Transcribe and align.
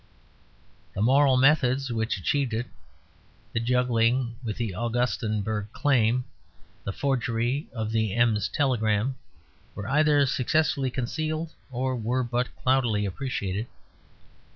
The 0.95 1.01
moral 1.03 1.37
methods 1.37 1.91
which 1.91 2.17
achieved 2.17 2.55
it, 2.55 2.65
the 3.53 3.59
juggling 3.59 4.35
with 4.43 4.57
the 4.57 4.73
Augustenburg 4.73 5.67
claim, 5.73 6.25
the 6.83 6.91
forgery 6.91 7.67
of 7.71 7.91
the 7.91 8.15
Ems 8.15 8.47
telegram, 8.49 9.15
were 9.75 9.87
either 9.87 10.25
successfully 10.25 10.89
concealed 10.89 11.53
or 11.69 11.95
were 11.95 12.23
but 12.23 12.55
cloudily 12.63 13.05
appreciated. 13.05 13.67